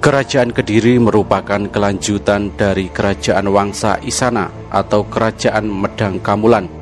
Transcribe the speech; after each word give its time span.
Kerajaan 0.00 0.56
Kediri 0.56 0.96
merupakan 0.96 1.60
kelanjutan 1.68 2.56
dari 2.56 2.88
Kerajaan 2.88 3.44
Wangsa 3.52 4.00
Isana 4.00 4.48
atau 4.72 5.04
Kerajaan 5.04 5.68
Medang 5.68 6.24
Kamulan. 6.24 6.72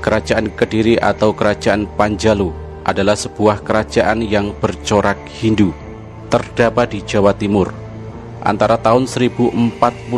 Kerajaan 0.00 0.56
Kediri 0.56 0.96
atau 0.96 1.36
Kerajaan 1.36 1.84
Panjalu 1.84 2.48
adalah 2.88 3.20
sebuah 3.20 3.60
kerajaan 3.60 4.24
yang 4.24 4.56
bercorak 4.56 5.20
Hindu, 5.28 5.76
terdapat 6.32 6.96
di 6.96 7.04
Jawa 7.04 7.36
Timur 7.36 7.68
antara 8.40 8.80
tahun 8.80 9.04
1042 9.04 10.08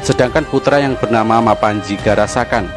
Sedangkan 0.00 0.44
putra 0.48 0.80
yang 0.80 0.96
bernama 0.96 1.40
Mapanji 1.40 1.96
Garasakan 2.00 2.68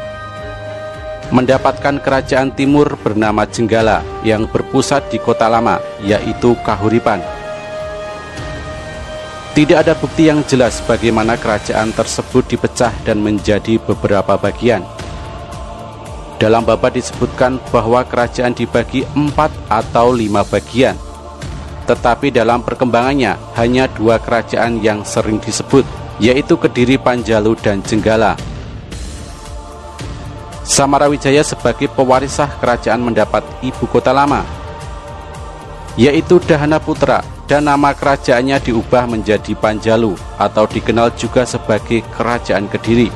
mendapatkan 1.28 2.00
kerajaan 2.00 2.56
timur 2.56 2.96
bernama 2.96 3.44
Jenggala 3.44 4.00
yang 4.24 4.48
berpusat 4.48 5.12
di 5.12 5.20
kota 5.20 5.44
lama, 5.48 5.76
yaitu 6.00 6.56
Kahuripan. 6.64 7.37
Tidak 9.58 9.74
ada 9.74 9.98
bukti 9.98 10.30
yang 10.30 10.46
jelas 10.46 10.78
bagaimana 10.86 11.34
kerajaan 11.34 11.90
tersebut 11.90 12.46
dipecah 12.46 12.94
dan 13.02 13.18
menjadi 13.18 13.82
beberapa 13.82 14.38
bagian. 14.38 14.86
Dalam 16.38 16.62
babat 16.62 16.94
disebutkan 16.94 17.58
bahwa 17.74 18.06
kerajaan 18.06 18.54
dibagi 18.54 19.02
empat 19.18 19.50
atau 19.66 20.14
lima 20.14 20.46
bagian. 20.46 20.94
Tetapi 21.90 22.30
dalam 22.30 22.62
perkembangannya 22.62 23.34
hanya 23.58 23.90
dua 23.90 24.22
kerajaan 24.22 24.78
yang 24.78 25.02
sering 25.02 25.42
disebut, 25.42 25.82
yaitu 26.22 26.54
Kediri 26.54 26.94
Panjalu 26.94 27.58
dan 27.58 27.82
Jenggala. 27.82 28.38
Samarawijaya 30.62 31.42
sebagai 31.42 31.90
pewarisah 31.90 32.62
kerajaan 32.62 33.02
mendapat 33.02 33.42
ibu 33.66 33.90
kota 33.90 34.14
lama, 34.14 34.46
yaitu 35.98 36.38
Dahana 36.46 36.78
Putra 36.78 37.37
dan 37.48 37.64
nama 37.64 37.96
kerajaannya 37.96 38.60
diubah 38.60 39.08
menjadi 39.08 39.56
Panjalu 39.56 40.12
atau 40.36 40.68
dikenal 40.68 41.16
juga 41.16 41.48
sebagai 41.48 42.04
Kerajaan 42.12 42.68
Kediri. 42.68 43.08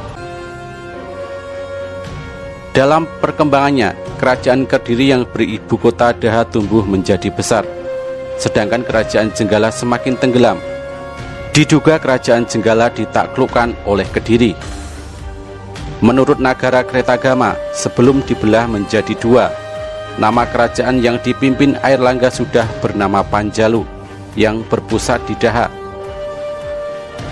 Dalam 2.73 3.05
perkembangannya, 3.21 3.93
kerajaan 4.17 4.65
Kediri 4.65 5.13
yang 5.13 5.29
beribu 5.29 5.77
kota 5.77 6.17
Daha 6.17 6.49
tumbuh 6.49 6.81
menjadi 6.81 7.29
besar, 7.29 7.69
sedangkan 8.41 8.81
kerajaan 8.89 9.29
Jenggala 9.37 9.69
semakin 9.69 10.17
tenggelam. 10.17 10.57
Diduga 11.53 12.01
kerajaan 12.01 12.49
Jenggala 12.49 12.89
ditaklukkan 12.89 13.85
oleh 13.85 14.09
Kediri. 14.09 14.57
Menurut 16.01 16.41
Nagara 16.41 16.81
Kretagama, 16.81 17.53
sebelum 17.77 18.25
dibelah 18.25 18.65
menjadi 18.65 19.13
dua, 19.21 19.53
nama 20.17 20.49
kerajaan 20.49 21.05
yang 21.05 21.21
dipimpin 21.21 21.77
Air 21.85 22.01
Langga 22.01 22.33
sudah 22.33 22.65
bernama 22.81 23.21
Panjalu 23.21 23.85
yang 24.39 24.65
berpusat 24.67 25.23
di 25.29 25.35
Daha. 25.37 25.69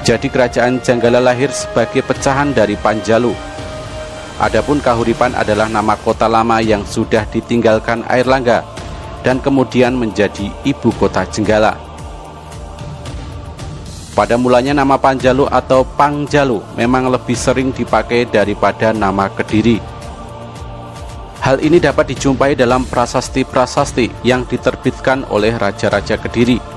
Jadi 0.00 0.32
kerajaan 0.32 0.80
Janggala 0.80 1.20
lahir 1.20 1.52
sebagai 1.52 2.00
pecahan 2.00 2.56
dari 2.56 2.74
Panjalu. 2.74 3.36
Adapun 4.40 4.80
Kahuripan 4.80 5.36
adalah 5.36 5.68
nama 5.68 5.92
kota 6.00 6.24
lama 6.24 6.64
yang 6.64 6.80
sudah 6.88 7.28
ditinggalkan 7.28 8.00
Air 8.08 8.24
Langga 8.24 8.64
dan 9.20 9.36
kemudian 9.36 9.92
menjadi 9.92 10.48
ibu 10.64 10.88
kota 10.96 11.28
Jenggala. 11.28 11.76
Pada 14.16 14.40
mulanya 14.40 14.72
nama 14.72 14.96
Panjalu 14.96 15.44
atau 15.52 15.84
Pangjalu 15.84 16.64
memang 16.80 17.12
lebih 17.12 17.36
sering 17.36 17.68
dipakai 17.68 18.24
daripada 18.24 18.96
nama 18.96 19.28
Kediri. 19.28 19.80
Hal 21.40 21.60
ini 21.60 21.80
dapat 21.80 22.12
dijumpai 22.16 22.52
dalam 22.52 22.84
prasasti-prasasti 22.84 24.24
yang 24.28 24.44
diterbitkan 24.44 25.24
oleh 25.32 25.56
Raja-Raja 25.56 26.20
Kediri 26.20 26.69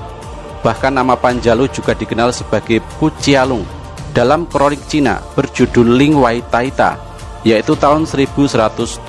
Bahkan 0.64 0.96
nama 0.96 1.12
Panjalu 1.12 1.68
juga 1.68 1.92
dikenal 1.92 2.32
sebagai 2.32 2.80
Pucialung 2.96 3.68
dalam 4.16 4.48
kronik 4.48 4.80
Cina 4.88 5.20
berjudul 5.36 6.00
Ling 6.00 6.16
Wai 6.16 6.40
Taita, 6.40 6.96
yaitu 7.44 7.76
tahun 7.76 8.08
1178. 8.08 9.04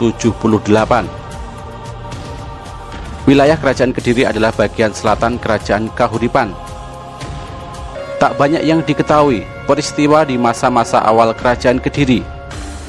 Wilayah 3.24 3.56
kerajaan 3.56 3.96
Kediri 3.96 4.28
adalah 4.28 4.52
bagian 4.52 4.92
selatan 4.92 5.40
kerajaan 5.40 5.88
Kahuripan. 5.96 6.52
Tak 8.20 8.36
banyak 8.36 8.68
yang 8.68 8.84
diketahui 8.84 9.48
peristiwa 9.64 10.28
di 10.28 10.36
masa-masa 10.36 11.00
awal 11.08 11.32
kerajaan 11.32 11.80
Kediri. 11.80 12.20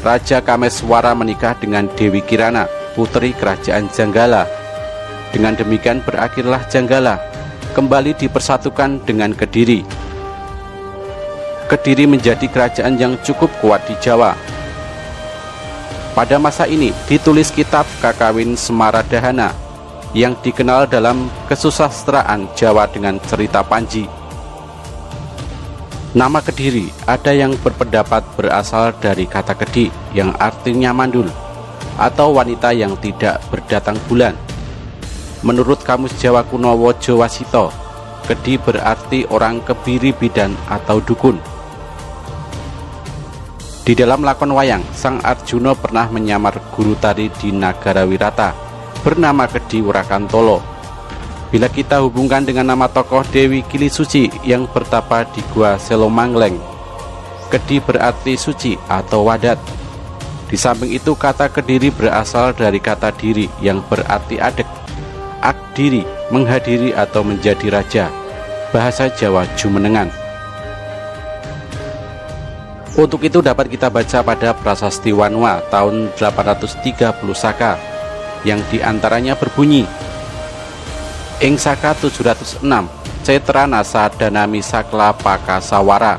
Raja 0.03 0.43
Kameswara 0.43 1.15
menikah 1.15 1.55
dengan 1.55 1.87
Dewi 1.95 2.19
Kirana, 2.19 2.67
putri 2.99 3.31
kerajaan 3.31 3.87
Janggala. 3.95 4.51
Dengan 5.31 5.55
demikian 5.55 6.03
berakhirlah 6.03 6.67
Janggala 6.67 7.36
kembali 7.77 8.17
dipersatukan 8.17 9.05
dengan 9.05 9.37
Kediri. 9.37 9.85
Kediri 11.69 12.09
menjadi 12.09 12.49
kerajaan 12.49 12.97
yang 12.97 13.21
cukup 13.21 13.53
kuat 13.61 13.85
di 13.85 13.93
Jawa. 14.01 14.33
Pada 16.17 16.41
masa 16.41 16.65
ini 16.65 16.97
ditulis 17.05 17.53
kitab 17.53 17.85
Kakawin 18.01 18.57
Semaradahana 18.57 19.53
yang 20.17 20.33
dikenal 20.41 20.89
dalam 20.89 21.29
kesusastraan 21.53 22.49
Jawa 22.57 22.89
dengan 22.89 23.21
cerita 23.29 23.61
Panji. 23.61 24.09
Nama 26.17 26.41
Kediri 26.41 26.89
ada 27.05 27.37
yang 27.37 27.61
berpendapat 27.61 28.25
berasal 28.41 28.97
dari 29.05 29.29
kata 29.29 29.53
Kedi 29.53 29.93
yang 30.17 30.33
artinya 30.41 30.97
mandul 30.97 31.29
atau 32.01 32.33
wanita 32.33 32.73
yang 32.73 32.97
tidak 32.97 33.45
berdatang 33.53 34.01
bulan 34.09 34.46
Menurut 35.45 35.85
Kamus 35.85 36.17
Jawa 36.17 36.47
Kuno 36.49 36.73
Wojo 36.73 37.21
Wasito, 37.21 37.69
Kedi 38.25 38.59
berarti 38.59 39.23
orang 39.29 39.63
kebiri 39.63 40.11
bidan 40.17 40.57
atau 40.67 40.99
dukun. 40.99 41.39
Di 43.87 43.95
dalam 43.95 44.27
lakon 44.27 44.51
wayang, 44.51 44.83
Sang 44.91 45.23
Arjuna 45.23 45.79
pernah 45.79 46.11
menyamar 46.11 46.59
guru 46.75 46.99
tari 46.99 47.31
di 47.39 47.55
Nagara 47.55 48.03
Wirata 48.03 48.51
bernama 49.07 49.47
Kedi 49.47 49.79
Wurakantolo. 49.79 50.59
Bila 51.55 51.71
kita 51.71 52.03
hubungkan 52.03 52.43
dengan 52.43 52.75
nama 52.75 52.91
tokoh 52.91 53.23
Dewi 53.31 53.63
Kili 53.63 53.87
Suci 53.87 54.27
yang 54.43 54.67
bertapa 54.67 55.23
di 55.31 55.45
Gua 55.55 55.79
Selomangleng, 55.79 56.59
Kedi 57.47 57.79
berarti 57.79 58.35
suci 58.35 58.75
atau 58.91 59.23
wadat. 59.23 59.63
Di 60.51 60.59
samping 60.59 60.91
itu 60.91 61.15
kata 61.15 61.47
Kediri 61.47 61.95
berasal 61.95 62.59
dari 62.59 62.83
kata 62.83 63.15
diri 63.15 63.47
yang 63.63 63.83
berarti 63.87 64.43
adek 64.43 64.67
akdiri, 65.47 66.03
menghadiri 66.35 66.91
atau 66.91 67.23
menjadi 67.23 67.71
raja. 67.71 68.07
Bahasa 68.75 69.07
Jawa 69.07 69.47
Jumenengan. 69.55 70.11
Untuk 72.97 73.23
itu 73.23 73.45
dapat 73.45 73.69
kita 73.69 73.93
baca 73.93 74.25
pada 74.25 74.57
Prasasti 74.57 75.13
Wanwa 75.13 75.61
tahun 75.69 76.17
830 76.17 76.81
Saka 77.37 77.77
yang 78.41 78.57
di 78.73 78.81
antaranya 78.81 79.37
berbunyi 79.37 79.85
ing 81.45 81.61
saka 81.61 81.93
706 81.93 82.65
Cetra 83.21 83.69
Nasa 83.69 84.09
Danami 84.09 84.65
Sakla 84.65 85.13
Pakasawara 85.13 86.17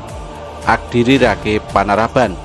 Akdiri 0.70 1.18
Rake 1.18 1.58
Panaraban 1.74 2.38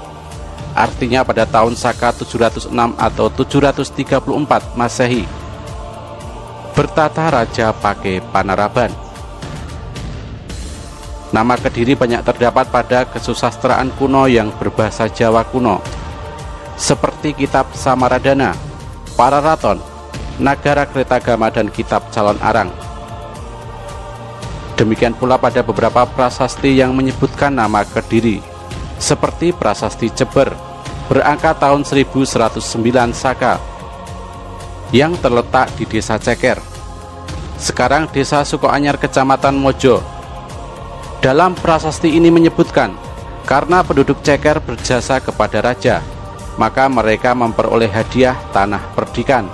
artinya 0.74 1.22
pada 1.22 1.46
tahun 1.46 1.78
Saka 1.78 2.10
706 2.10 2.74
atau 2.74 3.30
734 3.30 4.74
Masehi 4.74 5.43
bertata 6.74 7.30
Raja 7.30 7.70
Pake 7.72 8.20
Panaraban. 8.34 8.90
Nama 11.34 11.58
Kediri 11.58 11.98
banyak 11.98 12.22
terdapat 12.22 12.70
pada 12.70 13.10
kesusastraan 13.10 13.90
kuno 13.98 14.30
yang 14.30 14.54
berbahasa 14.54 15.10
Jawa 15.10 15.42
kuno 15.50 15.82
seperti 16.78 17.38
kitab 17.38 17.70
Samaradana, 17.78 18.58
Pararaton, 19.14 19.78
Nagara 20.42 20.90
Kretagama 20.90 21.54
dan 21.54 21.70
kitab 21.70 22.10
Calon 22.10 22.38
Arang. 22.42 22.70
Demikian 24.74 25.14
pula 25.14 25.38
pada 25.38 25.62
beberapa 25.62 26.02
prasasti 26.10 26.74
yang 26.74 26.98
menyebutkan 26.98 27.54
nama 27.54 27.86
Kediri, 27.86 28.42
seperti 28.98 29.54
prasasti 29.54 30.10
Jember, 30.10 30.50
berangka 31.06 31.54
tahun 31.54 31.86
1109 31.86 32.58
Saka, 33.14 33.62
yang 34.94 35.18
terletak 35.18 35.74
di 35.74 35.90
desa 35.90 36.22
Ceker. 36.22 36.62
Sekarang 37.58 38.06
desa 38.14 38.46
Sukoanyar 38.46 39.02
Kecamatan 39.02 39.58
Mojo. 39.58 40.00
Dalam 41.18 41.58
prasasti 41.58 42.14
ini 42.14 42.30
menyebutkan, 42.30 42.94
karena 43.50 43.82
penduduk 43.82 44.22
Ceker 44.22 44.62
berjasa 44.62 45.18
kepada 45.18 45.66
raja, 45.66 46.06
maka 46.62 46.86
mereka 46.86 47.34
memperoleh 47.34 47.90
hadiah 47.90 48.38
tanah 48.54 48.94
perdikan. 48.94 49.50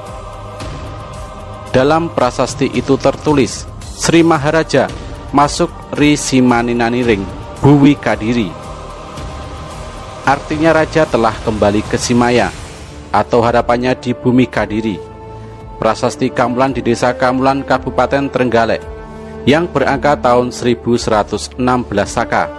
Dalam 1.71 2.11
prasasti 2.11 2.67
itu 2.75 2.99
tertulis, 2.99 3.63
Sri 3.79 4.25
Maharaja 4.25 4.91
masuk 5.31 5.69
Ri 5.95 6.19
Simaninaniring, 6.19 7.23
Buwi 7.63 7.95
Kadiri. 7.95 8.49
Artinya 10.25 10.73
raja 10.73 11.05
telah 11.05 11.33
kembali 11.45 11.85
ke 11.85 11.95
Simaya 11.95 12.49
atau 13.13 13.41
harapannya 13.41 13.93
di 13.97 14.13
bumi 14.17 14.49
Kadiri. 14.49 15.08
Prasasti 15.79 16.27
Kamulan 16.27 16.75
di 16.75 16.83
desa 16.83 17.15
Kamulan 17.15 17.63
Kabupaten 17.63 18.27
Trenggalek 18.27 18.83
yang 19.47 19.63
berangka 19.71 20.19
tahun 20.19 20.51
1116 20.51 21.55
Saka. 22.03 22.51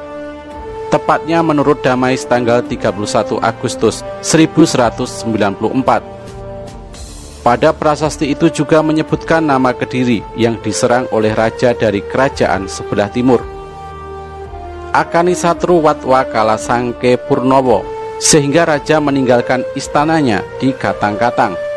Tepatnya 0.88 1.44
menurut 1.44 1.84
Damais 1.84 2.24
tanggal 2.24 2.64
31 2.64 3.38
Agustus 3.44 4.00
1194 4.24 6.20
pada 7.40 7.72
prasasti 7.72 8.32
itu 8.32 8.52
juga 8.52 8.84
menyebutkan 8.84 9.40
nama 9.40 9.72
Kediri 9.72 10.20
yang 10.36 10.60
diserang 10.60 11.08
oleh 11.08 11.32
raja 11.32 11.72
dari 11.72 12.04
kerajaan 12.04 12.68
sebelah 12.68 13.08
timur. 13.08 13.40
Akanisatru 14.92 15.80
Watwa 15.80 16.26
Kalasangke 16.26 17.16
Purnowo 17.16 17.86
sehingga 18.20 18.68
raja 18.68 19.00
meninggalkan 19.00 19.64
istananya 19.72 20.44
di 20.60 20.74
Katang-Katang 20.76 21.69